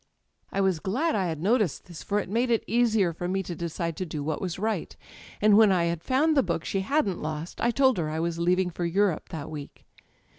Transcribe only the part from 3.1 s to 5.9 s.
for me to decide to do what was right; and when I